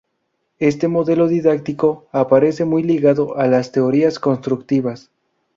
Este 0.57 0.87
modelo 0.87 1.27
didáctico 1.27 2.07
aparece 2.11 2.65
muy 2.65 2.81
ligado 2.81 3.37
a 3.37 3.45
las 3.45 3.71
teorías 3.71 4.17
constructivistas. 4.17 5.11